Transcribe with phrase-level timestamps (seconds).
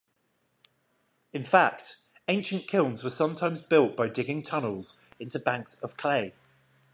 [1.31, 1.97] In fact,
[2.27, 6.33] ancient kilns were sometimes built by digging tunnels into banks of clay.